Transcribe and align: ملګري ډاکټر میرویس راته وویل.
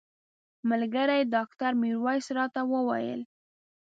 ملګري 0.69 1.19
ډاکټر 1.33 1.71
میرویس 1.81 2.25
راته 2.37 2.61
وویل. 2.71 3.21